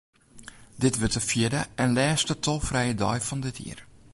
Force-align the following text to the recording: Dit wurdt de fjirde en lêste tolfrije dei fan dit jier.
Dit 0.75 0.97
wurdt 0.97 1.13
de 1.13 1.19
fjirde 1.29 1.65
en 1.81 1.93
lêste 1.95 2.35
tolfrije 2.43 2.93
dei 3.01 3.19
fan 3.27 3.41
dit 3.45 3.57
jier. 3.61 3.79